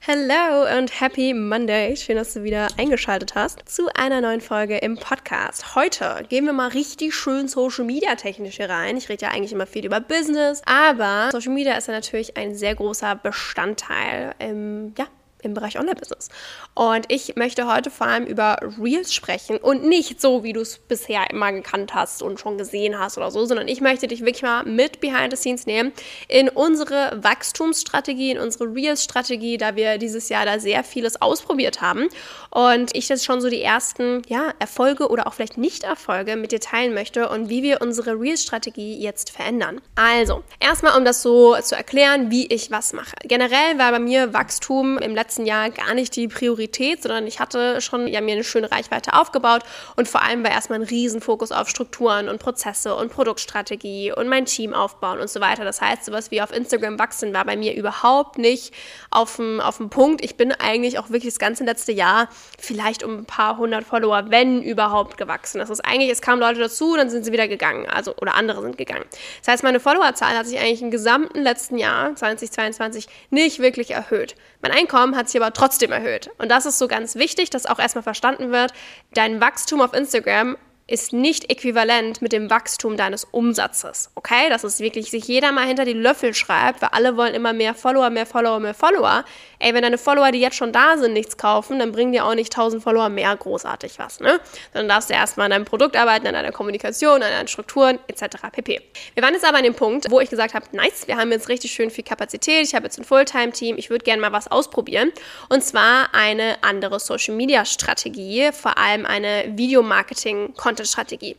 Hello 0.00 0.78
und 0.78 1.00
happy 1.00 1.34
Monday. 1.34 1.96
Schön, 1.96 2.16
dass 2.16 2.32
du 2.32 2.44
wieder 2.44 2.68
eingeschaltet 2.78 3.34
hast 3.34 3.68
zu 3.68 3.88
einer 3.94 4.20
neuen 4.20 4.40
Folge 4.40 4.78
im 4.78 4.96
Podcast. 4.96 5.74
Heute 5.74 6.24
gehen 6.28 6.46
wir 6.46 6.52
mal 6.52 6.68
richtig 6.68 7.14
schön 7.14 7.48
Social 7.48 7.84
Media 7.84 8.14
technisch 8.14 8.56
hier 8.56 8.70
rein. 8.70 8.96
Ich 8.96 9.08
rede 9.08 9.26
ja 9.26 9.32
eigentlich 9.32 9.52
immer 9.52 9.66
viel 9.66 9.84
über 9.84 10.00
Business, 10.00 10.62
aber 10.64 11.30
Social 11.32 11.52
Media 11.52 11.76
ist 11.76 11.88
ja 11.88 11.94
natürlich 11.94 12.36
ein 12.36 12.54
sehr 12.54 12.76
großer 12.76 13.16
Bestandteil 13.16 14.34
im, 14.38 14.94
ja, 14.96 15.06
im 15.42 15.54
Bereich 15.54 15.78
Online-Business. 15.78 16.28
Und 16.74 17.06
ich 17.08 17.36
möchte 17.36 17.72
heute 17.72 17.90
vor 17.90 18.06
allem 18.06 18.26
über 18.26 18.58
Reels 18.80 19.14
sprechen 19.14 19.58
und 19.58 19.84
nicht 19.84 20.20
so, 20.20 20.42
wie 20.42 20.52
du 20.52 20.60
es 20.60 20.78
bisher 20.78 21.30
immer 21.30 21.52
gekannt 21.52 21.94
hast 21.94 22.22
und 22.22 22.40
schon 22.40 22.58
gesehen 22.58 22.98
hast 22.98 23.16
oder 23.16 23.30
so, 23.30 23.44
sondern 23.46 23.68
ich 23.68 23.80
möchte 23.80 24.08
dich 24.08 24.20
wirklich 24.20 24.42
mal 24.42 24.64
mit 24.64 25.00
Behind 25.00 25.30
the 25.30 25.36
Scenes 25.36 25.66
nehmen 25.66 25.92
in 26.28 26.48
unsere 26.48 27.18
Wachstumsstrategie, 27.22 28.32
in 28.32 28.38
unsere 28.38 28.64
Reels-Strategie, 28.74 29.56
da 29.58 29.76
wir 29.76 29.98
dieses 29.98 30.28
Jahr 30.28 30.44
da 30.44 30.58
sehr 30.58 30.84
vieles 30.84 31.20
ausprobiert 31.20 31.80
haben 31.80 32.08
und 32.50 32.94
ich 32.94 33.08
jetzt 33.08 33.24
schon 33.24 33.40
so 33.40 33.48
die 33.48 33.62
ersten 33.62 34.22
ja, 34.28 34.52
Erfolge 34.58 35.08
oder 35.08 35.26
auch 35.26 35.34
vielleicht 35.34 35.58
Nicht-Erfolge 35.58 36.36
mit 36.36 36.52
dir 36.52 36.60
teilen 36.60 36.94
möchte 36.94 37.28
und 37.28 37.48
wie 37.48 37.62
wir 37.62 37.80
unsere 37.80 38.18
Reels-Strategie 38.18 38.98
jetzt 39.00 39.30
verändern. 39.30 39.80
Also, 39.94 40.42
erstmal, 40.60 40.96
um 40.96 41.04
das 41.04 41.22
so 41.22 41.56
zu 41.60 41.76
erklären, 41.76 42.30
wie 42.30 42.46
ich 42.46 42.70
was 42.70 42.92
mache. 42.92 43.14
Generell 43.24 43.78
war 43.78 43.92
bei 43.92 43.98
mir 43.98 44.32
Wachstum 44.32 44.98
im 44.98 45.14
letzten 45.14 45.27
letzten 45.28 45.44
Jahr 45.44 45.68
gar 45.68 45.92
nicht 45.92 46.16
die 46.16 46.26
Priorität, 46.26 47.02
sondern 47.02 47.26
ich 47.26 47.38
hatte 47.38 47.82
schon 47.82 48.08
ja, 48.08 48.22
mir 48.22 48.32
eine 48.32 48.44
schöne 48.44 48.72
Reichweite 48.72 49.12
aufgebaut 49.12 49.62
und 49.94 50.08
vor 50.08 50.22
allem 50.22 50.42
war 50.42 50.50
erstmal 50.50 50.78
ein 50.78 50.86
Riesenfokus 50.86 51.52
auf 51.52 51.68
Strukturen 51.68 52.30
und 52.30 52.38
Prozesse 52.38 52.94
und 52.94 53.12
Produktstrategie 53.12 54.10
und 54.10 54.28
mein 54.28 54.46
Team 54.46 54.72
aufbauen 54.72 55.20
und 55.20 55.28
so 55.28 55.40
weiter. 55.42 55.66
Das 55.66 55.82
heißt, 55.82 56.06
sowas 56.06 56.30
wie 56.30 56.40
auf 56.40 56.50
Instagram 56.50 56.98
wachsen 56.98 57.34
war 57.34 57.44
bei 57.44 57.58
mir 57.58 57.74
überhaupt 57.74 58.38
nicht 58.38 58.72
auf 59.10 59.36
dem, 59.36 59.60
auf 59.60 59.76
dem 59.76 59.90
Punkt. 59.90 60.24
Ich 60.24 60.36
bin 60.38 60.50
eigentlich 60.50 60.98
auch 60.98 61.10
wirklich 61.10 61.34
das 61.34 61.38
ganze 61.38 61.62
letzte 61.64 61.92
Jahr 61.92 62.30
vielleicht 62.58 63.02
um 63.02 63.18
ein 63.18 63.24
paar 63.26 63.58
hundert 63.58 63.84
Follower, 63.84 64.30
wenn 64.30 64.62
überhaupt, 64.62 65.18
gewachsen. 65.18 65.58
Das 65.58 65.68
ist 65.68 65.84
eigentlich, 65.84 66.10
es 66.10 66.22
kamen 66.22 66.40
Leute 66.40 66.60
dazu, 66.60 66.96
dann 66.96 67.10
sind 67.10 67.24
sie 67.24 67.32
wieder 67.32 67.48
gegangen, 67.48 67.86
also 67.86 68.16
oder 68.16 68.34
andere 68.34 68.62
sind 68.62 68.78
gegangen. 68.78 69.04
Das 69.40 69.52
heißt, 69.52 69.62
meine 69.62 69.78
Followerzahl 69.78 70.38
hat 70.38 70.46
sich 70.46 70.58
eigentlich 70.58 70.80
im 70.80 70.90
gesamten 70.90 71.42
letzten 71.42 71.76
Jahr 71.76 72.14
2022 72.14 73.08
nicht 73.28 73.58
wirklich 73.58 73.90
erhöht. 73.90 74.36
Mein 74.62 74.72
Einkommen 74.72 75.16
hat 75.18 75.28
sich 75.28 75.40
aber 75.40 75.52
trotzdem 75.52 75.92
erhöht. 75.92 76.30
Und 76.38 76.50
das 76.50 76.64
ist 76.64 76.78
so 76.78 76.88
ganz 76.88 77.16
wichtig, 77.16 77.50
dass 77.50 77.66
auch 77.66 77.78
erstmal 77.78 78.02
verstanden 78.02 78.50
wird, 78.52 78.72
dein 79.12 79.40
Wachstum 79.40 79.82
auf 79.82 79.92
Instagram 79.92 80.56
ist 80.88 81.12
nicht 81.12 81.50
äquivalent 81.50 82.22
mit 82.22 82.32
dem 82.32 82.48
Wachstum 82.48 82.96
deines 82.96 83.24
Umsatzes. 83.24 84.10
Okay? 84.14 84.48
Dass 84.48 84.64
es 84.64 84.80
wirklich 84.80 85.10
sich 85.10 85.28
jeder 85.28 85.52
mal 85.52 85.66
hinter 85.66 85.84
die 85.84 85.92
Löffel 85.92 86.32
schreibt, 86.32 86.80
weil 86.80 86.88
alle 86.92 87.16
wollen 87.16 87.34
immer 87.34 87.52
mehr 87.52 87.74
Follower, 87.74 88.08
mehr 88.08 88.24
Follower, 88.24 88.58
mehr 88.58 88.74
Follower. 88.74 89.24
Ey, 89.58 89.74
wenn 89.74 89.82
deine 89.82 89.98
Follower, 89.98 90.30
die 90.30 90.40
jetzt 90.40 90.56
schon 90.56 90.72
da 90.72 90.96
sind, 90.96 91.12
nichts 91.12 91.36
kaufen, 91.36 91.78
dann 91.78 91.92
bringen 91.92 92.12
dir 92.12 92.24
auch 92.24 92.34
nicht 92.34 92.52
1000 92.52 92.82
Follower 92.82 93.08
mehr 93.08 93.36
großartig 93.36 93.98
was, 93.98 94.20
ne? 94.20 94.40
Dann 94.72 94.88
darfst 94.88 95.10
du 95.10 95.14
erstmal 95.14 95.46
an 95.46 95.50
deinem 95.50 95.64
Produkt 95.64 95.96
arbeiten, 95.96 96.26
an 96.26 96.34
deiner 96.34 96.52
Kommunikation, 96.52 97.22
an 97.22 97.30
deinen 97.30 97.48
Strukturen, 97.48 97.98
etc. 98.06 98.36
pp. 98.52 98.80
Wir 99.14 99.22
waren 99.22 99.34
jetzt 99.34 99.44
aber 99.44 99.58
an 99.58 99.64
dem 99.64 99.74
Punkt, 99.74 100.10
wo 100.10 100.20
ich 100.20 100.30
gesagt 100.30 100.54
habe, 100.54 100.66
nice, 100.72 101.06
wir 101.06 101.16
haben 101.16 101.32
jetzt 101.32 101.48
richtig 101.48 101.72
schön 101.72 101.90
viel 101.90 102.04
Kapazität, 102.04 102.64
ich 102.64 102.74
habe 102.74 102.84
jetzt 102.84 102.98
ein 102.98 103.04
Fulltime-Team, 103.04 103.76
ich 103.78 103.90
würde 103.90 104.04
gerne 104.04 104.22
mal 104.22 104.32
was 104.32 104.48
ausprobieren. 104.48 105.12
Und 105.48 105.62
zwar 105.62 106.14
eine 106.14 106.56
andere 106.62 107.00
Social-Media-Strategie, 107.00 108.52
vor 108.52 108.78
allem 108.78 109.04
eine 109.06 109.44
Videomarketing-Content 109.56 110.78
Content-Strategie. 110.78 111.36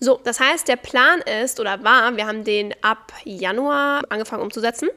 So, 0.00 0.20
das 0.24 0.40
heißt, 0.40 0.68
der 0.68 0.76
Plan 0.76 1.20
ist 1.42 1.60
oder 1.60 1.82
war, 1.84 2.16
wir 2.16 2.26
haben 2.26 2.44
den 2.44 2.74
ab 2.82 3.12
Januar 3.24 4.02
angefangen 4.08 4.42
umzusetzen, 4.42 4.88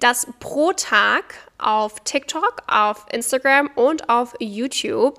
dass 0.00 0.26
pro 0.40 0.72
Tag 0.72 1.24
auf 1.62 2.00
TikTok, 2.00 2.62
auf 2.66 3.06
Instagram 3.12 3.70
und 3.74 4.08
auf 4.08 4.34
YouTube 4.40 5.18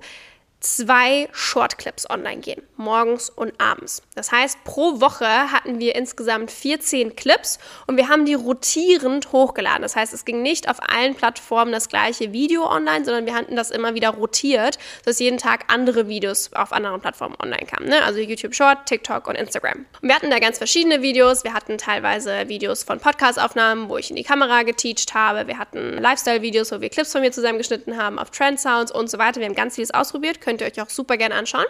zwei 0.63 1.27
Shortclips 1.33 2.09
online 2.09 2.41
gehen, 2.41 2.63
morgens 2.77 3.29
und 3.29 3.53
abends. 3.59 4.01
Das 4.15 4.31
heißt, 4.31 4.63
pro 4.63 5.01
Woche 5.01 5.51
hatten 5.51 5.79
wir 5.79 5.95
insgesamt 5.95 6.51
14 6.51 7.15
Clips 7.15 7.59
und 7.85 7.97
wir 7.97 8.07
haben 8.07 8.25
die 8.25 8.33
rotierend 8.33 9.31
hochgeladen. 9.31 9.81
Das 9.81 9.95
heißt, 9.95 10.13
es 10.13 10.25
ging 10.25 10.41
nicht 10.41 10.69
auf 10.69 10.77
allen 10.89 11.15
Plattformen 11.15 11.71
das 11.71 11.89
gleiche 11.89 12.31
Video 12.31 12.65
online, 12.65 13.03
sondern 13.03 13.25
wir 13.25 13.35
hatten 13.35 13.55
das 13.55 13.71
immer 13.71 13.93
wieder 13.93 14.09
rotiert, 14.09 14.79
sodass 15.03 15.19
jeden 15.19 15.37
Tag 15.37 15.65
andere 15.67 16.07
Videos 16.07 16.51
auf 16.53 16.71
anderen 16.71 17.01
Plattformen 17.01 17.35
online 17.41 17.65
kamen. 17.65 17.89
Ne? 17.89 18.01
Also 18.03 18.19
YouTube 18.19 18.55
Short, 18.55 18.85
TikTok 18.85 19.27
und 19.27 19.35
Instagram. 19.35 19.85
Und 20.01 20.07
wir 20.07 20.15
hatten 20.15 20.29
da 20.29 20.39
ganz 20.39 20.57
verschiedene 20.57 21.01
Videos. 21.01 21.43
Wir 21.43 21.53
hatten 21.53 21.77
teilweise 21.77 22.47
Videos 22.47 22.83
von 22.83 22.99
Podcast-Aufnahmen, 22.99 23.89
wo 23.89 23.97
ich 23.97 24.09
in 24.09 24.15
die 24.15 24.23
Kamera 24.23 24.63
geteacht 24.63 25.13
habe. 25.13 25.47
Wir 25.47 25.57
hatten 25.57 25.97
Lifestyle-Videos, 25.97 26.71
wo 26.71 26.79
wir 26.79 26.89
Clips 26.89 27.11
von 27.11 27.21
mir 27.21 27.31
zusammengeschnitten 27.31 27.97
haben, 27.97 28.17
auf 28.17 28.29
Trend 28.29 28.59
Sounds 28.59 28.91
und 28.91 29.09
so 29.09 29.17
weiter. 29.17 29.41
Wir 29.41 29.47
haben 29.47 29.55
ganz 29.55 29.75
vieles 29.75 29.91
ausprobiert. 29.91 30.39
Könnt 30.39 30.52
ihr 30.61 30.67
euch 30.67 30.81
auch 30.81 30.89
super 30.89 31.17
gerne 31.17 31.35
anschauen. 31.35 31.65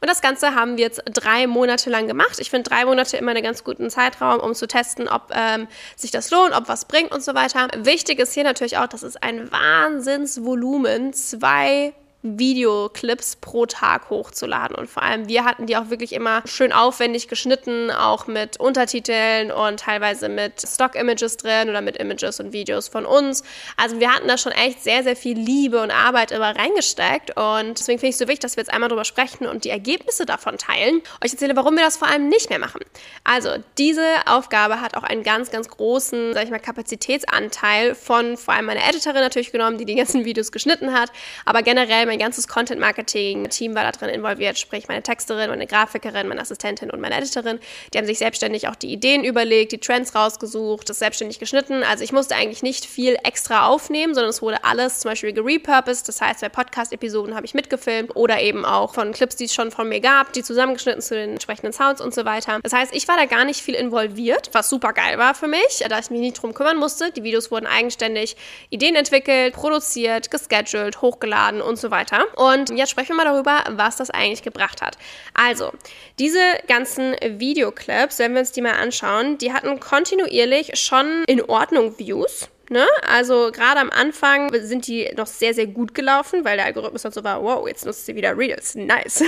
Und 0.00 0.08
das 0.10 0.20
Ganze 0.20 0.54
haben 0.54 0.76
wir 0.76 0.84
jetzt 0.84 1.02
drei 1.06 1.46
Monate 1.46 1.90
lang 1.90 2.06
gemacht. 2.06 2.38
Ich 2.38 2.50
finde 2.50 2.68
drei 2.68 2.84
Monate 2.84 3.16
immer 3.16 3.32
einen 3.32 3.42
ganz 3.42 3.64
guten 3.64 3.90
Zeitraum, 3.90 4.40
um 4.40 4.54
zu 4.54 4.66
testen, 4.66 5.08
ob 5.08 5.32
ähm, 5.34 5.68
sich 5.96 6.10
das 6.10 6.30
lohnt, 6.30 6.54
ob 6.54 6.68
was 6.68 6.86
bringt 6.86 7.12
und 7.12 7.22
so 7.22 7.34
weiter. 7.34 7.68
Wichtig 7.78 8.18
ist 8.18 8.34
hier 8.34 8.44
natürlich 8.44 8.78
auch, 8.78 8.86
dass 8.86 9.02
es 9.02 9.16
ein 9.16 9.50
Wahnsinnsvolumen, 9.52 11.12
zwei 11.12 11.94
Videoclips 12.22 13.36
pro 13.36 13.66
Tag 13.66 14.08
hochzuladen. 14.10 14.76
Und 14.76 14.88
vor 14.88 15.02
allem, 15.02 15.28
wir 15.28 15.44
hatten 15.44 15.66
die 15.66 15.76
auch 15.76 15.90
wirklich 15.90 16.12
immer 16.12 16.42
schön 16.46 16.72
aufwendig 16.72 17.28
geschnitten, 17.28 17.90
auch 17.90 18.26
mit 18.26 18.58
Untertiteln 18.60 19.50
und 19.50 19.80
teilweise 19.80 20.28
mit 20.28 20.60
Stock-Images 20.60 21.36
drin 21.36 21.68
oder 21.68 21.80
mit 21.80 21.96
Images 21.96 22.38
und 22.38 22.52
Videos 22.52 22.88
von 22.88 23.04
uns. 23.06 23.42
Also 23.76 23.98
wir 23.98 24.12
hatten 24.12 24.28
da 24.28 24.38
schon 24.38 24.52
echt 24.52 24.82
sehr, 24.82 25.02
sehr 25.02 25.16
viel 25.16 25.36
Liebe 25.36 25.82
und 25.82 25.90
Arbeit 25.90 26.30
immer 26.30 26.56
reingesteckt. 26.56 27.36
Und 27.36 27.78
deswegen 27.78 27.98
finde 27.98 28.10
ich 28.10 28.14
es 28.14 28.18
so 28.18 28.28
wichtig, 28.28 28.40
dass 28.40 28.56
wir 28.56 28.62
jetzt 28.62 28.72
einmal 28.72 28.88
drüber 28.88 29.04
sprechen 29.04 29.46
und 29.46 29.64
die 29.64 29.70
Ergebnisse 29.70 30.24
davon 30.24 30.58
teilen. 30.58 31.02
Euch 31.24 31.32
erzähle, 31.32 31.56
warum 31.56 31.74
wir 31.74 31.84
das 31.84 31.96
vor 31.96 32.08
allem 32.08 32.28
nicht 32.28 32.50
mehr 32.50 32.60
machen. 32.60 32.80
Also, 33.24 33.50
diese 33.78 34.06
Aufgabe 34.26 34.80
hat 34.80 34.96
auch 34.96 35.02
einen 35.02 35.24
ganz, 35.24 35.50
ganz 35.50 35.68
großen, 35.68 36.34
sag 36.34 36.44
ich 36.44 36.50
mal, 36.50 36.60
Kapazitätsanteil 36.60 37.94
von 37.96 38.36
vor 38.36 38.54
allem 38.54 38.66
meiner 38.66 38.88
Editorin 38.88 39.20
natürlich 39.20 39.50
genommen, 39.50 39.78
die 39.78 39.84
die 39.84 39.96
ganzen 39.96 40.24
Videos 40.24 40.52
geschnitten 40.52 40.92
hat, 40.92 41.10
aber 41.44 41.62
generell 41.62 42.06
mein 42.12 42.18
ganzes 42.18 42.46
Content-Marketing-Team 42.46 43.74
war 43.74 43.84
da 43.84 43.90
drin 43.90 44.10
involviert, 44.10 44.58
sprich 44.58 44.86
meine 44.86 45.02
Texterin, 45.02 45.48
meine 45.48 45.66
Grafikerin, 45.66 46.28
meine 46.28 46.42
Assistentin 46.42 46.90
und 46.90 47.00
meine 47.00 47.16
Editorin. 47.16 47.58
Die 47.92 47.96
haben 47.96 48.04
sich 48.04 48.18
selbstständig 48.18 48.68
auch 48.68 48.76
die 48.76 48.92
Ideen 48.92 49.24
überlegt, 49.24 49.72
die 49.72 49.78
Trends 49.78 50.14
rausgesucht, 50.14 50.90
das 50.90 50.98
selbstständig 50.98 51.38
geschnitten. 51.38 51.82
Also 51.82 52.04
ich 52.04 52.12
musste 52.12 52.36
eigentlich 52.36 52.62
nicht 52.62 52.84
viel 52.84 53.16
extra 53.24 53.66
aufnehmen, 53.66 54.12
sondern 54.12 54.28
es 54.28 54.42
wurde 54.42 54.62
alles 54.62 55.00
zum 55.00 55.10
Beispiel 55.10 55.32
gerepurposed. 55.32 56.06
Das 56.06 56.20
heißt, 56.20 56.42
bei 56.42 56.50
Podcast-Episoden 56.50 57.34
habe 57.34 57.46
ich 57.46 57.54
mitgefilmt 57.54 58.14
oder 58.14 58.42
eben 58.42 58.66
auch 58.66 58.92
von 58.92 59.12
Clips, 59.12 59.36
die 59.36 59.46
es 59.46 59.54
schon 59.54 59.70
von 59.70 59.88
mir 59.88 60.00
gab, 60.00 60.34
die 60.34 60.42
zusammengeschnitten 60.42 61.00
zu 61.00 61.14
den 61.14 61.30
entsprechenden 61.30 61.72
Sounds 61.72 62.02
und 62.02 62.12
so 62.12 62.26
weiter. 62.26 62.60
Das 62.62 62.74
heißt, 62.74 62.94
ich 62.94 63.08
war 63.08 63.16
da 63.16 63.24
gar 63.24 63.46
nicht 63.46 63.62
viel 63.62 63.74
involviert, 63.74 64.50
was 64.52 64.68
super 64.68 64.92
geil 64.92 65.16
war 65.16 65.34
für 65.34 65.48
mich, 65.48 65.82
da 65.88 65.98
ich 65.98 66.10
mich 66.10 66.20
nicht 66.20 66.42
drum 66.42 66.52
kümmern 66.52 66.76
musste. 66.76 67.10
Die 67.10 67.22
Videos 67.22 67.50
wurden 67.50 67.66
eigenständig 67.66 68.36
Ideen 68.68 68.96
entwickelt, 68.96 69.54
produziert, 69.54 70.30
gescheduled, 70.30 71.00
hochgeladen 71.00 71.62
und 71.62 71.78
so 71.78 71.90
weiter 71.90 72.01
weiter. 72.02 72.26
Und 72.36 72.70
jetzt 72.70 72.90
sprechen 72.90 73.16
wir 73.16 73.24
mal 73.24 73.24
darüber, 73.24 73.64
was 73.70 73.96
das 73.96 74.10
eigentlich 74.10 74.42
gebracht 74.42 74.82
hat. 74.82 74.96
Also, 75.34 75.72
diese 76.18 76.40
ganzen 76.68 77.14
Videoclips, 77.22 78.18
wenn 78.18 78.32
wir 78.32 78.40
uns 78.40 78.52
die 78.52 78.62
mal 78.62 78.72
anschauen, 78.72 79.38
die 79.38 79.52
hatten 79.52 79.80
kontinuierlich 79.80 80.72
schon 80.78 81.24
in 81.26 81.42
Ordnung 81.42 81.98
Views. 81.98 82.48
Ne? 82.70 82.86
Also 83.06 83.50
gerade 83.52 83.80
am 83.80 83.90
Anfang 83.90 84.50
sind 84.62 84.86
die 84.86 85.10
noch 85.14 85.26
sehr, 85.26 85.52
sehr 85.52 85.66
gut 85.66 85.94
gelaufen, 85.94 86.42
weil 86.44 86.56
der 86.56 86.64
Algorithmus 86.64 87.02
dann 87.02 87.12
so 87.12 87.22
war, 87.22 87.42
wow, 87.42 87.68
jetzt 87.68 87.84
nutzt 87.84 88.06
sie 88.06 88.14
wieder 88.14 88.38
Reels, 88.38 88.74
nice. 88.76 89.24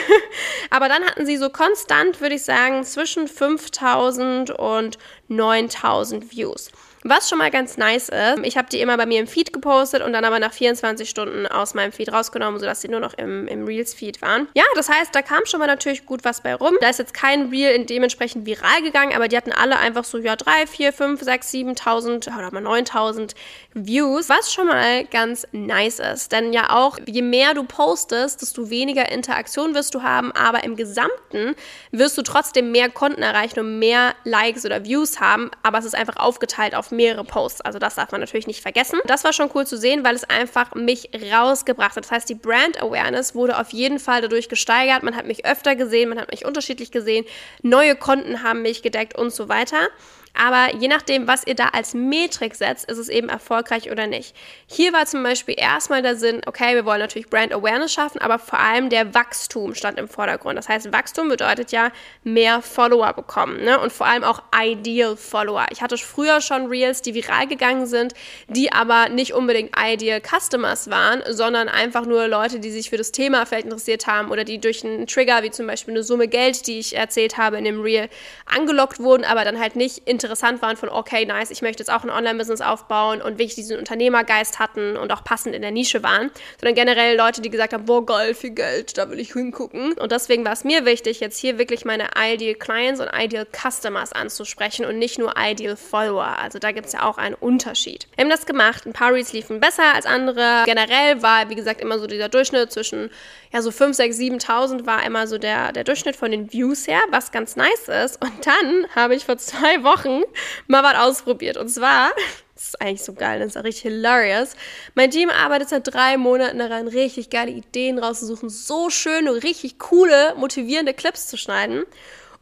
Aber 0.71 0.89
dann 0.89 1.05
hatten 1.05 1.27
sie 1.27 1.37
so 1.37 1.51
konstant, 1.51 2.23
würde 2.23 2.37
ich 2.37 2.43
sagen, 2.43 2.85
zwischen 2.85 3.29
5000 3.29 4.51
und 4.51 4.97
9000 5.29 6.31
Views. 6.31 6.71
Was 7.07 7.29
schon 7.29 7.37
mal 7.37 7.51
ganz 7.51 7.77
nice 7.77 8.09
ist, 8.09 8.39
ich 8.45 8.57
habe 8.57 8.71
die 8.71 8.81
immer 8.81 8.97
bei 8.97 9.05
mir 9.05 9.21
im 9.21 9.27
Feed 9.27 9.53
gepostet 9.53 10.01
und 10.01 10.15
dann 10.15 10.25
aber 10.25 10.39
nach 10.39 10.55
24 10.55 11.07
Stunden 11.07 11.47
aus 11.47 11.75
meinem 11.75 11.93
Feed 11.93 12.11
rausgenommen, 12.11 12.59
sodass 12.59 12.81
sie 12.81 12.89
nur 12.89 13.01
noch 13.01 13.13
im, 13.13 13.47
im 13.47 13.67
Reels-Feed 13.67 14.23
waren. 14.23 14.49
Ja, 14.55 14.63
das 14.75 14.89
heißt, 14.89 15.15
da 15.15 15.21
kam 15.21 15.45
schon 15.45 15.61
mal 15.61 15.67
natürlich 15.67 16.07
gut 16.07 16.25
was 16.25 16.41
bei 16.41 16.55
rum. 16.55 16.73
Da 16.81 16.89
ist 16.89 16.99
jetzt 16.99 17.13
kein 17.13 17.51
Reel 17.51 17.73
in 17.73 17.85
dementsprechend 17.85 18.47
viral 18.47 18.81
gegangen, 18.81 19.15
aber 19.15 19.29
die 19.29 19.37
hatten 19.37 19.53
alle 19.53 19.79
einfach 19.79 20.05
so, 20.05 20.17
ja, 20.17 20.35
3, 20.35 20.67
4, 20.67 20.95
5, 20.95 21.21
6, 21.21 21.53
7.000 21.53 22.39
oder 22.39 22.51
mal 22.53 22.67
9.000 22.67 23.35
Views, 23.75 24.31
was 24.31 24.51
schon 24.51 24.69
mal 24.69 25.05
ganz 25.05 25.47
nice 25.53 25.99
ist. 25.99 26.33
Denn 26.33 26.55
ja 26.55 26.71
auch, 26.71 26.99
je 27.05 27.21
mehr 27.21 27.53
du 27.53 27.65
postest, 27.65 28.41
desto 28.41 28.71
weniger 28.71 29.13
Interaktion 29.13 29.75
wirst 29.75 29.95
du 29.95 30.03
haben, 30.03 30.33
aber 30.33 30.65
im 30.65 30.75
Gesamten 30.75 31.55
wirst 31.91 32.17
du 32.17 32.23
trotzdem 32.23 32.73
mehr 32.73 32.89
Konten 32.89 33.21
erreichen 33.21 33.61
und 33.61 33.79
mehr 33.79 34.15
Likes 34.25 34.65
oder 34.65 34.85
Views 34.85 35.14
haben, 35.21 35.51
aber 35.63 35.79
es 35.79 35.85
ist 35.85 35.95
einfach 35.95 36.17
aufgeteilt 36.17 36.75
auf 36.75 36.91
mehrere 36.91 37.25
Posts. 37.25 37.63
Also 37.63 37.79
das 37.79 37.95
darf 37.95 38.13
man 38.13 38.21
natürlich 38.21 38.47
nicht 38.47 38.63
vergessen. 38.63 38.99
Das 39.07 39.25
war 39.25 39.33
schon 39.33 39.51
cool 39.55 39.67
zu 39.67 39.77
sehen, 39.77 40.05
weil 40.05 40.15
es 40.15 40.25
einfach 40.25 40.75
mich 40.75 41.11
rausgebracht 41.33 41.97
hat. 41.97 42.05
Das 42.05 42.11
heißt, 42.11 42.29
die 42.29 42.35
Brand 42.35 42.81
Awareness 42.83 43.35
wurde 43.35 43.59
auf 43.59 43.71
jeden 43.71 43.99
Fall 43.99 44.23
dadurch 44.23 44.49
gesteigert. 44.49 45.03
Man 45.03 45.17
hat 45.17 45.27
mich 45.27 45.45
öfter 45.45 45.77
gesehen, 45.77 46.09
man 46.09 46.19
hat 46.19 46.31
mich 46.31 46.45
unterschiedlich 46.45 46.91
gesehen, 46.91 47.25
neue 47.63 47.97
Konten 47.97 48.43
haben 48.43 48.63
mich 48.63 48.83
gedeckt 48.83 49.17
und 49.17 49.33
so 49.33 49.49
weiter. 49.49 49.89
Aber 50.37 50.75
je 50.75 50.89
nachdem, 50.89 51.29
was 51.29 51.47
ihr 51.47 51.55
da 51.55 51.69
als 51.69 51.95
Metrik 51.95 52.57
setzt, 52.57 52.91
ist 52.91 52.99
es 52.99 53.09
eben 53.09 53.29
erfolgreich 53.29 53.91
oder 53.91 54.09
nicht. 54.09 54.35
Hier 54.67 54.93
war 54.93 55.07
zum 55.07 55.23
Beispiel 55.23 55.55
erstmal 55.57 56.03
der 56.03 56.17
Sinn, 56.17 56.43
okay, 56.47 56.75
wir 56.75 56.85
wollen 56.85 56.99
natürlich 56.99 57.31
Brand 57.31 57.53
Awareness 57.53 57.93
schaffen, 57.93 58.21
aber 58.21 58.41
vor 58.41 58.59
allem 58.59 58.91
der 58.91 59.15
Wachstum 59.15 59.75
stand 59.77 59.97
im 59.97 60.09
Vordergrund. 60.09 60.59
Das 60.59 60.69
heißt, 60.69 60.93
Wachstum 60.93 61.29
bedeutet 61.29 61.71
ja 61.71 61.93
mehr 62.25 62.63
Follower 62.63 63.13
bekommen 63.13 63.63
ne? 63.63 63.79
und 63.79 63.93
vor 63.93 64.07
allem 64.07 64.25
auch 64.25 64.43
Ideal 64.61 65.17
Follower. 65.17 65.67
Ich 65.71 65.83
hatte 65.83 65.97
früher 65.99 66.41
schon 66.41 66.67
Reels, 66.67 67.01
die 67.01 67.15
viral 67.15 67.47
gegangen 67.47 67.87
sind, 67.87 68.15
die 68.49 68.73
aber 68.73 69.11
nicht 69.11 69.35
unbedingt 69.35 69.77
Ideal 69.79 70.21
Customers 70.21 70.91
waren, 70.91 71.23
sondern 71.29 71.69
einfach 71.69 72.07
nur 72.07 72.27
Leute, 72.27 72.59
die 72.59 72.73
sich 72.73 72.91
für 72.91 72.97
das 72.97 73.13
Thema 73.13 73.47
vielleicht 73.47 73.67
interessiert 73.67 74.09
haben 74.09 74.33
oder 74.33 74.43
die 74.43 74.59
durch 74.59 74.85
einen 74.85 75.07
Trigger, 75.07 75.45
wie 75.45 75.53
zum 75.53 75.69
Beispiel 75.69 75.95
eine 75.95 76.03
Summe 76.03 76.27
Geld, 76.27 76.67
die 76.67 76.81
ich 76.81 76.97
erzählt 76.97 77.39
habe 77.39 77.57
in 77.57 77.65
dem 77.65 77.81
Reel, 77.81 78.09
angelockt 78.47 78.99
wurden, 78.99 79.25
aber 79.25 79.45
dann 79.45 79.61
halt 79.61 79.77
nicht 79.77 79.99
interessiert 79.99 80.24
interessant 80.25 80.63
waren 80.63 80.77
von, 80.77 80.89
okay, 80.89 81.25
nice, 81.27 81.51
ich 81.51 81.63
möchte 81.63 81.83
jetzt 81.83 81.91
auch 81.91 82.03
ein 82.03 82.11
Online-Business 82.11 82.61
aufbauen 82.61 83.23
und 83.23 83.39
wirklich 83.39 83.55
diesen 83.55 83.79
Unternehmergeist 83.79 84.59
hatten 84.59 84.97
und 84.97 85.13
auch 85.13 85.23
passend 85.23 85.55
in 85.55 85.63
der 85.63 85.71
Nische 85.71 86.03
waren, 86.03 86.31
sondern 86.61 86.75
generell 86.75 87.17
Leute, 87.17 87.41
die 87.41 87.51
gesagt 87.51 87.73
haben, 87.73 87.85
boah, 87.85 88.05
geil, 88.05 88.35
viel 88.35 88.51
Geld, 88.51 88.99
da 88.99 89.11
will 89.11 89.21
ich 89.21 89.33
hingucken. 89.33 89.93
Und 89.93 90.13
deswegen 90.13 90.45
war 90.45 90.53
es 90.53 90.65
mir 90.65 90.85
wichtig, 90.85 91.21
jetzt 91.21 91.39
hier 91.39 91.59
wirklich 91.59 91.85
meine 91.85 92.09
Ideal 92.19 92.55
Clients 92.55 93.01
und 93.01 93.11
Ideal 93.15 93.47
Customers 93.53 94.13
anzusprechen 94.13 94.85
und 94.85 94.99
nicht 94.99 95.19
nur 95.19 95.35
Ideal 95.39 95.77
Follower. 95.77 96.39
Also 96.39 96.59
da 96.59 96.73
gibt 96.73 96.87
es 96.87 96.93
ja 96.93 97.03
auch 97.03 97.19
einen 97.19 97.35
Unterschied. 97.35 98.09
Wir 98.17 98.25
haben 98.25 98.31
das 98.31 98.47
gemacht, 98.47 98.87
ein 98.87 98.93
paar 98.93 99.13
Reads 99.13 99.33
liefen 99.33 99.61
besser 99.61 99.95
als 99.95 100.07
andere. 100.07 100.65
Generell 100.65 101.23
war, 101.23 101.49
wie 101.51 101.55
gesagt, 101.55 101.81
immer 101.81 101.99
so 101.99 102.07
dieser 102.07 102.29
Durchschnitt 102.29 102.73
zwischen 102.73 103.11
ja, 103.55 103.63
so 103.63 103.71
5, 103.71 103.97
6, 103.97 104.19
7.000 104.19 104.85
war 104.85 105.07
immer 105.07 105.29
so 105.29 105.39
der, 105.39 105.71
der 105.71 105.85
Durchschnitt 105.85 106.17
von 106.17 106.33
den 106.33 106.53
Views 106.53 106.89
her, 106.89 107.01
was 107.11 107.31
ganz 107.31 107.55
nice 107.55 107.89
ist. 108.05 108.21
Und 108.21 108.33
dann 108.45 108.87
habe 108.97 109.15
ich 109.15 109.27
vor 109.27 109.39
zwei 109.39 109.85
Wochen 109.85 110.23
mal 110.67 110.83
was 110.83 110.97
ausprobiert. 110.97 111.57
Und 111.57 111.69
zwar, 111.69 112.11
das 112.55 112.65
ist 112.65 112.81
eigentlich 112.81 113.05
so 113.05 113.13
geil, 113.13 113.39
das 113.39 113.51
ist 113.51 113.57
auch 113.57 113.63
richtig 113.63 113.85
hilarious. 113.85 114.57
Mein 114.97 115.13
Team 115.13 115.31
arbeitet 115.31 115.69
seit 115.69 115.87
drei 115.87 116.17
Monaten 116.17 116.59
daran, 116.59 116.89
richtig 116.89 117.31
geile 117.31 117.53
Ideen 117.53 118.01
rauszusuchen, 118.01 118.49
so 118.49 118.91
schöne, 118.91 119.45
richtig 119.45 119.79
coole, 119.79 120.35
motivierende 120.37 120.93
Clips 120.93 121.29
zu 121.29 121.37
schneiden. 121.37 121.85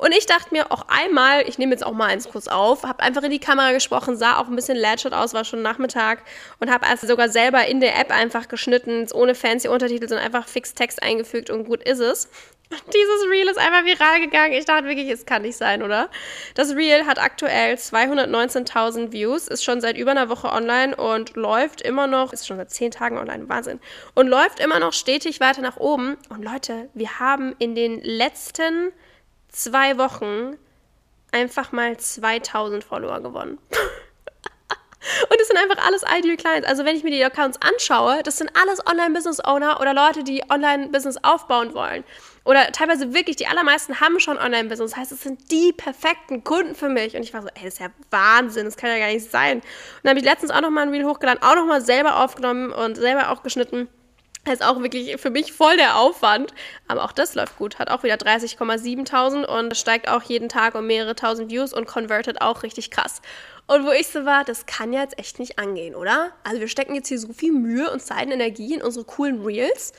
Und 0.03 0.11
ich 0.11 0.27
dachte 0.27 0.49
mir 0.51 0.73
auch 0.73 0.87
einmal, 0.89 1.49
ich 1.49 1.59
nehme 1.59 1.71
jetzt 1.71 1.87
auch 1.87 1.93
mal 1.93 2.07
eins 2.07 2.29
kurz 2.29 2.49
auf, 2.49 2.83
habe 2.83 3.05
einfach 3.05 3.23
in 3.23 3.31
die 3.31 3.39
Kamera 3.39 3.71
gesprochen, 3.71 4.17
sah 4.17 4.37
auch 4.37 4.49
ein 4.49 4.57
bisschen 4.57 4.77
Ladshot 4.77 5.13
aus, 5.13 5.33
war 5.33 5.45
schon 5.45 5.63
Nachmittag 5.63 6.25
und 6.59 6.73
habe 6.73 6.89
also 6.89 7.07
sogar 7.07 7.29
selber 7.29 7.69
in 7.69 7.79
der 7.79 7.97
App 7.97 8.11
einfach 8.11 8.49
geschnitten, 8.49 9.07
ohne 9.15 9.37
fancy 9.37 9.69
Untertitel, 9.69 10.09
sondern 10.09 10.27
einfach 10.27 10.49
fix 10.49 10.75
Text 10.75 11.01
eingefügt 11.05 11.51
und 11.51 11.67
gut 11.67 11.85
ist 11.85 12.01
es. 12.01 12.29
Dieses 12.71 13.31
Reel 13.31 13.47
ist 13.49 13.59
einfach 13.59 13.85
viral 13.85 14.21
gegangen. 14.21 14.55
Ich 14.55 14.65
dachte 14.65 14.89
wirklich, 14.89 15.09
es 15.09 15.25
kann 15.25 15.43
nicht 15.43 15.57
sein, 15.57 15.85
oder? 15.85 16.11
Das 16.57 16.75
Reel 16.75 17.07
hat 17.07 17.21
aktuell 17.21 17.77
219.000 17.77 19.13
Views, 19.13 19.47
ist 19.47 19.63
schon 19.63 19.81
seit 19.81 19.97
über 19.97 20.11
einer 20.11 20.29
Woche 20.29 20.49
online 20.51 20.97
und 20.97 21.37
läuft 21.37 21.81
immer 21.81 22.09
noch, 22.09 22.33
ist 22.33 22.49
schon 22.49 22.57
seit 22.57 22.73
10 22.73 22.91
Tagen 22.91 23.19
online, 23.19 23.49
Wahnsinn. 23.49 23.79
Und 24.17 24.27
läuft 24.27 24.59
immer 24.59 24.81
noch 24.81 24.95
stetig 24.95 25.39
weiter 25.39 25.63
nach 25.63 25.77
oben. 25.77 26.17
Und 26.29 26.45
Leute, 26.45 26.89
wir 26.93 27.21
haben 27.21 27.55
in 27.61 27.77
den 27.77 28.03
letzten 28.03 28.91
zwei 29.53 29.99
Wochen 29.99 30.57
einfach 31.31 31.73
mal 31.73 31.97
2000 31.97 32.85
Follower 32.85 33.21
gewonnen. 33.21 33.59
Und 35.29 35.41
das 35.41 35.49
sind 35.49 35.57
einfach 35.57 35.85
alles 35.85 36.03
Ideal 36.03 36.37
Clients. 36.37 36.69
Also 36.69 36.85
wenn 36.85 36.95
ich 36.95 37.03
mir 37.03 37.11
die 37.11 37.25
Accounts 37.25 37.59
anschaue, 37.61 38.23
das 38.23 38.39
sind 38.39 38.51
alles 38.61 38.87
Online-Business-Owner 38.87 39.81
oder 39.81 39.95
Leute, 39.95 40.23
die 40.23 40.43
Online-Business 40.49 41.17
aufbauen 41.23 41.75
wollen. 41.75 42.05
Oder 42.45 42.71
teilweise 42.73 43.13
wirklich, 43.13 43.37
die 43.37 43.47
allermeisten 43.47 44.01
haben 44.01 44.21
schon 44.21 44.39
Online-Business. 44.39 44.93
Das 44.93 45.01
heißt, 45.01 45.13
es 45.13 45.23
sind 45.23 45.51
die 45.51 45.73
perfekten 45.73 46.45
Kunden 46.45 46.75
für 46.75 46.89
mich. 46.89 47.17
Und 47.17 47.23
ich 47.23 47.35
war 47.35 47.43
so, 47.43 47.49
ey, 47.49 47.65
das 47.65 47.75
ist 47.75 47.81
ja 47.81 47.89
Wahnsinn, 48.11 48.65
das 48.65 48.77
kann 48.77 48.91
ja 48.91 48.99
gar 48.99 49.13
nicht 49.13 49.29
sein. 49.29 49.59
Und 49.59 49.65
dann 50.05 50.11
habe 50.11 50.21
ich 50.21 50.25
letztens 50.25 50.53
auch 50.53 50.61
nochmal 50.61 50.85
ein 50.85 50.91
Reel 50.91 51.05
hochgeladen, 51.05 51.43
auch 51.43 51.57
nochmal 51.57 51.81
selber 51.81 52.23
aufgenommen 52.23 52.73
und 52.73 52.97
selber 52.97 53.31
auch 53.31 53.43
geschnitten. 53.43 53.89
Das 54.44 54.55
ist 54.55 54.65
auch 54.65 54.81
wirklich 54.81 55.21
für 55.21 55.31
mich 55.31 55.53
voll 55.53 55.77
der 55.77 55.97
Aufwand. 55.99 56.53
Aber 56.89 57.05
auch 57.05 57.12
das 57.12 57.35
läuft 57.35 57.59
gut. 57.59 57.79
Hat 57.79 57.91
auch 57.91 58.03
wieder 58.03 58.17
30,7.000 58.17 59.44
und 59.44 59.77
steigt 59.77 60.09
auch 60.09 60.23
jeden 60.23 60.49
Tag 60.49 60.75
um 60.75 60.87
mehrere 60.87 61.15
tausend 61.15 61.50
Views 61.50 61.73
und 61.73 61.87
convertet 61.87 62.41
auch 62.41 62.62
richtig 62.65 62.91
krass. 62.91 63.23
Und 63.69 63.87
wo 63.87 63.93
ich 63.93 64.09
so 64.09 64.25
war, 64.25 64.44
das 64.44 64.67
kann 64.67 64.93
ja 64.93 65.03
jetzt 65.03 65.19
echt 65.19 65.39
nicht 65.39 65.59
angehen, 65.59 65.94
oder? 65.94 66.33
Also 66.43 66.61
wir 66.61 66.69
stecken 66.69 66.94
jetzt 66.94 67.09
hier 67.09 67.21
so 67.21 67.33
viel 67.33 67.53
Mühe 67.53 67.91
und 67.91 68.00
Zeit 68.00 68.27
und 68.27 68.33
Energie 68.33 68.75
in 68.75 68.83
unsere 68.83 69.05
coolen 69.05 69.44
Reels 69.44 69.93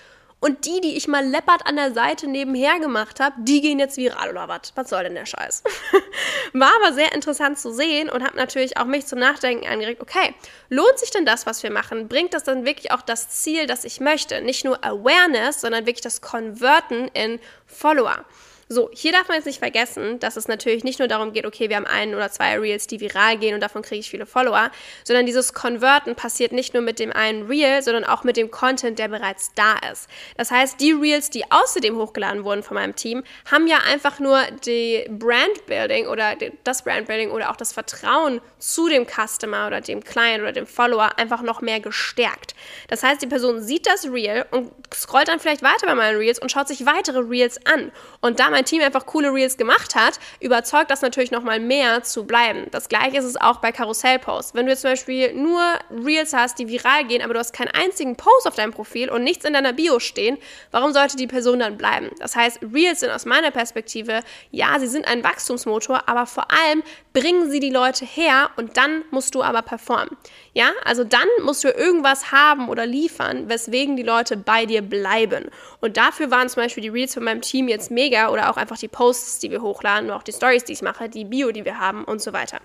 und 0.43 0.65
die, 0.65 0.81
die 0.81 0.97
ich 0.97 1.07
mal 1.07 1.25
leppert 1.25 1.65
an 1.65 1.77
der 1.77 1.93
Seite 1.93 2.27
nebenher 2.27 2.77
gemacht 2.77 3.21
habe, 3.21 3.33
die 3.37 3.61
gehen 3.61 3.79
jetzt 3.79 3.95
viral 3.95 4.29
oder 4.29 4.49
was? 4.49 4.73
Was 4.75 4.89
soll 4.89 5.03
denn 5.03 5.15
der 5.15 5.25
Scheiß? 5.25 5.63
War 6.53 6.69
aber 6.83 6.93
sehr 6.93 7.13
interessant 7.13 7.57
zu 7.57 7.71
sehen 7.71 8.09
und 8.09 8.21
hat 8.21 8.35
natürlich 8.35 8.75
auch 8.75 8.83
mich 8.83 9.05
zum 9.05 9.19
Nachdenken 9.19 9.65
angeregt, 9.65 10.01
okay, 10.01 10.35
lohnt 10.67 10.99
sich 10.99 11.11
denn 11.11 11.25
das, 11.25 11.45
was 11.45 11.63
wir 11.63 11.71
machen? 11.71 12.09
Bringt 12.09 12.33
das 12.33 12.43
dann 12.43 12.65
wirklich 12.65 12.91
auch 12.91 13.01
das 13.01 13.29
Ziel, 13.29 13.67
das 13.67 13.85
ich 13.85 14.01
möchte? 14.01 14.41
Nicht 14.41 14.65
nur 14.65 14.83
Awareness, 14.83 15.61
sondern 15.61 15.85
wirklich 15.85 16.03
das 16.03 16.19
Converten 16.19 17.07
in 17.13 17.39
Follower. 17.65 18.25
So, 18.73 18.89
hier 18.91 19.11
darf 19.11 19.27
man 19.27 19.37
jetzt 19.37 19.45
nicht 19.45 19.59
vergessen, 19.59 20.19
dass 20.19 20.35
es 20.35 20.47
natürlich 20.47 20.83
nicht 20.83 20.97
nur 20.97 21.07
darum 21.07 21.31
geht, 21.31 21.45
okay, 21.45 21.69
wir 21.69 21.75
haben 21.75 21.85
ein 21.85 22.15
oder 22.15 22.31
zwei 22.31 22.57
Reels, 22.57 22.87
die 22.87 22.99
viral 22.99 23.37
gehen 23.37 23.53
und 23.53 23.61
davon 23.61 23.83
kriege 23.83 23.99
ich 23.99 24.09
viele 24.09 24.25
Follower, 24.25 24.71
sondern 25.03 25.27
dieses 25.27 25.53
Converten 25.53 26.15
passiert 26.15 26.51
nicht 26.53 26.73
nur 26.73 26.81
mit 26.81 26.97
dem 26.97 27.13
einen 27.13 27.45
Reel, 27.45 27.83
sondern 27.83 28.03
auch 28.03 28.23
mit 28.23 28.35
dem 28.35 28.49
Content, 28.49 28.97
der 28.97 29.09
bereits 29.09 29.51
da 29.53 29.75
ist. 29.91 30.09
Das 30.37 30.49
heißt, 30.49 30.81
die 30.81 30.91
Reels, 30.91 31.29
die 31.29 31.51
außerdem 31.51 31.95
hochgeladen 31.95 32.43
wurden 32.43 32.63
von 32.63 32.73
meinem 32.73 32.95
Team, 32.95 33.23
haben 33.51 33.67
ja 33.67 33.77
einfach 33.91 34.19
nur 34.19 34.41
die 34.65 35.05
Brandbuilding 35.07 36.07
oder 36.07 36.35
das 36.63 36.83
Brandbuilding 36.83 37.29
oder 37.29 37.51
auch 37.51 37.55
das 37.55 37.73
Vertrauen 37.73 38.41
zu 38.57 38.89
dem 38.89 39.05
Customer 39.05 39.67
oder 39.67 39.81
dem 39.81 40.03
Client 40.03 40.41
oder 40.41 40.51
dem 40.51 40.65
Follower 40.65 41.11
einfach 41.17 41.43
noch 41.43 41.61
mehr 41.61 41.79
gestärkt. 41.79 42.55
Das 42.87 43.03
heißt, 43.03 43.21
die 43.21 43.27
Person 43.27 43.61
sieht 43.61 43.85
das 43.85 44.05
Reel 44.05 44.47
und 44.49 44.71
scrollt 44.91 45.27
dann 45.27 45.39
vielleicht 45.39 45.61
weiter 45.61 45.85
bei 45.85 45.93
meinen 45.93 46.17
Reels 46.17 46.39
und 46.39 46.51
schaut 46.51 46.67
sich 46.67 46.87
weitere 46.87 47.19
Reels 47.19 47.63
an. 47.67 47.91
Und 48.19 48.39
da 48.39 48.49
mein 48.49 48.62
mein 48.63 48.65
Team 48.65 48.81
einfach 48.81 49.05
coole 49.05 49.33
Reels 49.33 49.57
gemacht 49.57 49.93
hat, 49.95 50.19
überzeugt 50.39 50.89
das 50.89 51.01
natürlich 51.01 51.31
nochmal 51.31 51.59
mehr 51.59 52.03
zu 52.03 52.25
bleiben. 52.25 52.67
Das 52.71 52.87
gleiche 52.87 53.17
ist 53.17 53.25
es 53.25 53.35
auch 53.35 53.57
bei 53.57 53.73
Karussellposts. 53.73 54.53
Wenn 54.53 54.65
du 54.65 54.71
jetzt 54.71 54.81
zum 54.81 54.91
Beispiel 54.91 55.33
nur 55.33 55.61
Reels 55.91 56.33
hast, 56.33 56.59
die 56.59 56.69
viral 56.69 57.05
gehen, 57.05 57.21
aber 57.21 57.33
du 57.33 57.39
hast 57.39 57.51
keinen 57.53 57.69
einzigen 57.69 58.15
Post 58.15 58.47
auf 58.47 58.55
deinem 58.55 58.71
Profil 58.71 59.09
und 59.09 59.23
nichts 59.23 59.43
in 59.43 59.53
deiner 59.53 59.73
Bio 59.73 59.99
stehen, 59.99 60.37
warum 60.71 60.93
sollte 60.93 61.17
die 61.17 61.27
Person 61.27 61.59
dann 61.59 61.77
bleiben? 61.77 62.09
Das 62.19 62.37
heißt, 62.37 62.59
Reels 62.73 63.01
sind 63.01 63.11
aus 63.11 63.25
meiner 63.25 63.51
Perspektive, 63.51 64.21
ja, 64.51 64.79
sie 64.79 64.87
sind 64.87 65.07
ein 65.07 65.23
Wachstumsmotor, 65.23 66.07
aber 66.07 66.25
vor 66.25 66.47
allem 66.49 66.83
bringen 67.11 67.51
sie 67.51 67.59
die 67.59 67.69
Leute 67.69 68.05
her 68.05 68.49
und 68.55 68.77
dann 68.77 69.03
musst 69.11 69.35
du 69.35 69.43
aber 69.43 69.61
performen. 69.61 70.15
Ja, 70.53 70.71
also 70.85 71.03
dann 71.03 71.27
musst 71.43 71.63
du 71.63 71.69
irgendwas 71.69 72.31
haben 72.31 72.69
oder 72.69 72.85
liefern, 72.85 73.49
weswegen 73.49 73.97
die 73.97 74.03
Leute 74.03 74.37
bei 74.37 74.65
dir 74.65 74.81
bleiben. 74.81 75.49
Und 75.83 75.97
dafür 75.97 76.31
waren 76.31 76.47
zum 76.47 76.63
Beispiel 76.63 76.81
die 76.81 76.87
Reels 76.87 77.13
von 77.13 77.25
meinem 77.25 77.41
Team 77.41 77.67
jetzt 77.67 77.91
mega 77.91 78.29
oder 78.29 78.49
auch 78.49 78.55
einfach 78.55 78.77
die 78.77 78.87
Posts, 78.87 79.39
die 79.39 79.51
wir 79.51 79.61
hochladen, 79.61 80.11
auch 80.11 80.23
die 80.23 80.31
Stories, 80.31 80.63
die 80.63 80.71
ich 80.71 80.81
mache, 80.81 81.09
die 81.09 81.25
Bio, 81.25 81.51
die 81.51 81.65
wir 81.65 81.77
haben 81.77 82.05
und 82.05 82.21
so 82.21 82.31
weiter. 82.31 82.61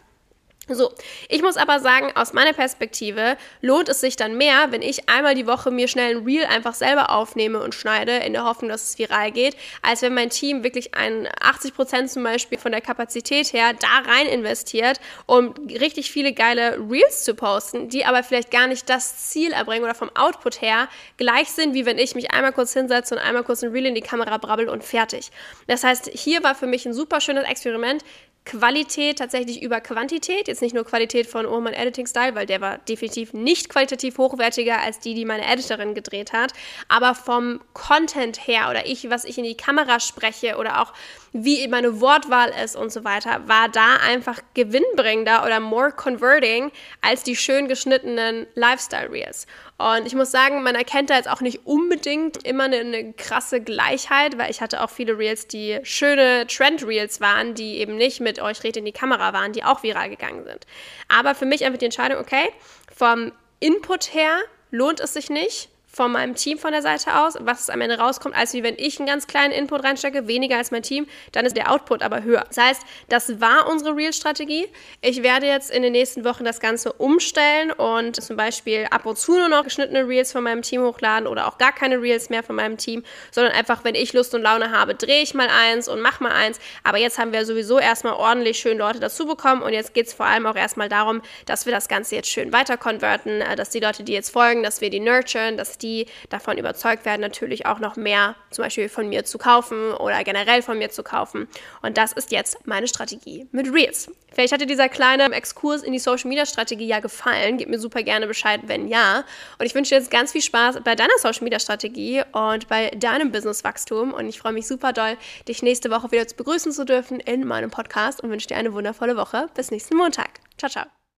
So, 0.70 0.92
ich 1.30 1.40
muss 1.40 1.56
aber 1.56 1.80
sagen, 1.80 2.12
aus 2.14 2.34
meiner 2.34 2.52
Perspektive 2.52 3.38
lohnt 3.62 3.88
es 3.88 4.00
sich 4.00 4.16
dann 4.16 4.36
mehr, 4.36 4.70
wenn 4.70 4.82
ich 4.82 5.08
einmal 5.08 5.34
die 5.34 5.46
Woche 5.46 5.70
mir 5.70 5.88
schnell 5.88 6.16
ein 6.16 6.24
Reel 6.24 6.44
einfach 6.44 6.74
selber 6.74 7.10
aufnehme 7.10 7.60
und 7.60 7.74
schneide, 7.74 8.16
in 8.18 8.34
der 8.34 8.44
Hoffnung, 8.44 8.68
dass 8.68 8.90
es 8.90 8.98
viral 8.98 9.32
geht, 9.32 9.56
als 9.80 10.02
wenn 10.02 10.12
mein 10.12 10.28
Team 10.28 10.64
wirklich 10.64 10.94
ein 10.94 11.26
80 11.40 11.74
Prozent 11.74 12.10
zum 12.10 12.22
Beispiel 12.22 12.58
von 12.58 12.72
der 12.72 12.82
Kapazität 12.82 13.52
her 13.54 13.72
da 13.78 14.10
rein 14.10 14.26
investiert, 14.26 15.00
um 15.24 15.54
richtig 15.80 16.10
viele 16.10 16.34
geile 16.34 16.78
Reels 16.78 17.24
zu 17.24 17.34
posten, 17.34 17.88
die 17.88 18.04
aber 18.04 18.22
vielleicht 18.22 18.50
gar 18.50 18.66
nicht 18.66 18.90
das 18.90 19.30
Ziel 19.30 19.52
erbringen 19.52 19.84
oder 19.84 19.94
vom 19.94 20.10
Output 20.14 20.60
her 20.60 20.88
gleich 21.16 21.48
sind, 21.48 21.72
wie 21.72 21.86
wenn 21.86 21.98
ich 21.98 22.14
mich 22.14 22.32
einmal 22.32 22.52
kurz 22.52 22.74
hinsetze 22.74 23.14
und 23.14 23.20
einmal 23.22 23.42
kurz 23.42 23.62
ein 23.62 23.72
Reel 23.72 23.86
in 23.86 23.94
die 23.94 24.02
Kamera 24.02 24.36
brabbel 24.36 24.68
und 24.68 24.84
fertig. 24.84 25.30
Das 25.66 25.82
heißt, 25.82 26.10
hier 26.12 26.42
war 26.42 26.54
für 26.54 26.66
mich 26.66 26.84
ein 26.84 26.92
super 26.92 27.22
schönes 27.22 27.48
Experiment, 27.48 28.04
Qualität 28.44 29.18
tatsächlich 29.18 29.62
über 29.62 29.80
Quantität. 29.80 30.48
Jetzt 30.48 30.62
nicht 30.62 30.74
nur 30.74 30.84
Qualität 30.84 31.26
von 31.26 31.44
oh, 31.44 31.60
mein 31.60 31.74
Editing-Style, 31.74 32.34
weil 32.34 32.46
der 32.46 32.60
war 32.60 32.78
definitiv 32.78 33.34
nicht 33.34 33.68
qualitativ 33.68 34.16
hochwertiger 34.16 34.80
als 34.80 35.00
die, 35.00 35.14
die 35.14 35.24
meine 35.26 35.44
Editorin 35.44 35.94
gedreht 35.94 36.32
hat. 36.32 36.52
Aber 36.88 37.14
vom 37.14 37.60
Content 37.74 38.46
her 38.46 38.68
oder 38.70 38.86
ich, 38.86 39.10
was 39.10 39.24
ich 39.24 39.36
in 39.36 39.44
die 39.44 39.56
Kamera 39.56 40.00
spreche 40.00 40.56
oder 40.56 40.80
auch 40.80 40.94
wie 41.32 41.68
meine 41.68 42.00
Wortwahl 42.00 42.50
ist 42.64 42.74
und 42.74 42.90
so 42.90 43.04
weiter, 43.04 43.46
war 43.46 43.68
da 43.68 43.96
einfach 43.96 44.40
gewinnbringender 44.54 45.44
oder 45.44 45.60
more 45.60 45.92
converting 45.92 46.72
als 47.02 47.22
die 47.22 47.36
schön 47.36 47.68
geschnittenen 47.68 48.46
Lifestyle-Reels. 48.54 49.46
Und 49.78 50.06
ich 50.06 50.14
muss 50.16 50.32
sagen, 50.32 50.64
man 50.64 50.74
erkennt 50.74 51.08
da 51.08 51.16
jetzt 51.16 51.30
auch 51.30 51.40
nicht 51.40 51.64
unbedingt 51.64 52.44
immer 52.44 52.64
eine, 52.64 52.78
eine 52.78 53.12
krasse 53.12 53.60
Gleichheit, 53.60 54.36
weil 54.36 54.50
ich 54.50 54.60
hatte 54.60 54.82
auch 54.82 54.90
viele 54.90 55.16
Reels, 55.16 55.46
die 55.46 55.78
schöne 55.84 56.48
Trend-Reels 56.48 57.20
waren, 57.20 57.54
die 57.54 57.78
eben 57.78 57.94
nicht 57.94 58.18
mit 58.18 58.40
euch 58.40 58.64
redet 58.64 58.78
in 58.78 58.84
die 58.84 58.92
Kamera 58.92 59.32
waren, 59.32 59.52
die 59.52 59.62
auch 59.62 59.84
viral 59.84 60.10
gegangen 60.10 60.44
sind. 60.44 60.66
Aber 61.06 61.36
für 61.36 61.46
mich 61.46 61.64
einfach 61.64 61.78
die 61.78 61.84
Entscheidung, 61.84 62.18
okay, 62.18 62.48
vom 62.92 63.30
Input 63.60 64.12
her 64.14 64.40
lohnt 64.72 64.98
es 64.98 65.12
sich 65.12 65.30
nicht, 65.30 65.68
von 65.88 66.12
meinem 66.12 66.34
Team 66.34 66.58
von 66.58 66.70
der 66.72 66.82
Seite 66.82 67.18
aus, 67.18 67.34
was 67.40 67.70
am 67.70 67.80
Ende 67.80 67.98
rauskommt, 67.98 68.36
als 68.36 68.52
wie 68.52 68.62
wenn 68.62 68.76
ich 68.76 69.00
einen 69.00 69.08
ganz 69.08 69.26
kleinen 69.26 69.52
Input 69.52 69.82
reinstecke, 69.82 70.28
weniger 70.28 70.58
als 70.58 70.70
mein 70.70 70.82
Team, 70.82 71.06
dann 71.32 71.44
ist 71.44 71.56
der 71.56 71.72
Output 71.72 72.02
aber 72.02 72.22
höher. 72.22 72.44
Das 72.48 72.58
heißt, 72.58 72.82
das 73.08 73.40
war 73.40 73.68
unsere 73.68 73.96
Real-Strategie. 73.96 74.68
Ich 75.00 75.22
werde 75.22 75.46
jetzt 75.46 75.70
in 75.70 75.82
den 75.82 75.92
nächsten 75.92 76.24
Wochen 76.24 76.44
das 76.44 76.60
Ganze 76.60 76.92
umstellen 76.92 77.72
und 77.72 78.22
zum 78.22 78.36
Beispiel 78.36 78.86
ab 78.90 79.06
und 79.06 79.18
zu 79.18 79.32
nur 79.32 79.48
noch 79.48 79.64
geschnittene 79.64 80.06
Reels 80.06 80.30
von 80.30 80.44
meinem 80.44 80.62
Team 80.62 80.82
hochladen 80.82 81.26
oder 81.26 81.48
auch 81.48 81.58
gar 81.58 81.72
keine 81.72 82.00
Reels 82.00 82.30
mehr 82.30 82.42
von 82.42 82.54
meinem 82.54 82.76
Team, 82.76 83.02
sondern 83.32 83.54
einfach, 83.54 83.82
wenn 83.82 83.94
ich 83.94 84.12
Lust 84.12 84.34
und 84.34 84.42
Laune 84.42 84.70
habe, 84.70 84.94
drehe 84.94 85.22
ich 85.22 85.34
mal 85.34 85.48
eins 85.48 85.88
und 85.88 86.00
mache 86.00 86.22
mal 86.22 86.32
eins. 86.32 86.60
Aber 86.84 86.98
jetzt 86.98 87.18
haben 87.18 87.32
wir 87.32 87.44
sowieso 87.44 87.78
erstmal 87.78 88.12
ordentlich 88.12 88.58
schön 88.58 88.78
Leute 88.78 89.00
dazu 89.00 89.26
bekommen 89.26 89.62
und 89.62 89.72
jetzt 89.72 89.94
geht 89.94 90.06
es 90.06 90.14
vor 90.14 90.26
allem 90.26 90.46
auch 90.46 90.56
erstmal 90.56 90.88
darum, 90.88 91.22
dass 91.46 91.66
wir 91.66 91.72
das 91.72 91.88
Ganze 91.88 92.14
jetzt 92.14 92.28
schön 92.28 92.52
weiter 92.52 92.76
konverten, 92.76 93.40
äh, 93.40 93.56
dass 93.56 93.70
die 93.70 93.80
Leute, 93.80 94.04
die 94.04 94.12
jetzt 94.12 94.30
folgen, 94.30 94.62
dass 94.62 94.80
wir 94.80 94.90
die 94.90 95.00
nurturen, 95.00 95.56
dass 95.56 95.78
die 95.78 95.87
die 95.88 96.06
davon 96.28 96.58
überzeugt 96.58 97.04
werden, 97.04 97.20
natürlich 97.20 97.66
auch 97.66 97.78
noch 97.78 97.96
mehr 97.96 98.36
zum 98.50 98.64
Beispiel 98.64 98.88
von 98.88 99.08
mir 99.08 99.24
zu 99.24 99.38
kaufen 99.38 99.92
oder 99.92 100.22
generell 100.24 100.62
von 100.62 100.78
mir 100.78 100.90
zu 100.90 101.02
kaufen. 101.02 101.48
Und 101.82 101.96
das 101.96 102.12
ist 102.12 102.30
jetzt 102.32 102.66
meine 102.66 102.88
Strategie 102.88 103.46
mit 103.52 103.72
Reels. 103.72 104.10
Vielleicht 104.32 104.52
hat 104.52 104.60
dir 104.60 104.66
dieser 104.66 104.88
kleine 104.88 105.24
Exkurs 105.32 105.82
in 105.82 105.92
die 105.92 105.98
Social 105.98 106.28
Media 106.28 106.44
Strategie 106.44 106.86
ja 106.86 107.00
gefallen. 107.00 107.56
Gib 107.56 107.68
mir 107.68 107.78
super 107.78 108.02
gerne 108.02 108.26
Bescheid, 108.26 108.60
wenn 108.66 108.88
ja. 108.88 109.24
Und 109.58 109.66
ich 109.66 109.74
wünsche 109.74 109.90
dir 109.90 109.98
jetzt 110.00 110.10
ganz 110.10 110.32
viel 110.32 110.42
Spaß 110.42 110.80
bei 110.84 110.94
deiner 110.94 111.16
Social 111.18 111.44
Media 111.44 111.58
Strategie 111.58 112.22
und 112.32 112.68
bei 112.68 112.90
deinem 112.90 113.32
Businesswachstum. 113.32 114.12
Und 114.12 114.28
ich 114.28 114.38
freue 114.38 114.52
mich 114.52 114.66
super 114.66 114.92
doll, 114.92 115.16
dich 115.48 115.62
nächste 115.62 115.90
Woche 115.90 116.12
wieder 116.12 116.26
zu 116.26 116.36
begrüßen 116.36 116.72
zu 116.72 116.84
dürfen 116.84 117.20
in 117.20 117.46
meinem 117.46 117.70
Podcast 117.70 118.22
und 118.22 118.30
wünsche 118.30 118.48
dir 118.48 118.56
eine 118.56 118.72
wundervolle 118.72 119.16
Woche. 119.16 119.48
Bis 119.54 119.70
nächsten 119.70 119.96
Montag. 119.96 120.30
Ciao, 120.58 120.70
ciao. 120.70 120.97